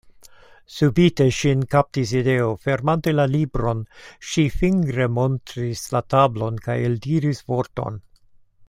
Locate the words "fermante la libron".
2.63-3.85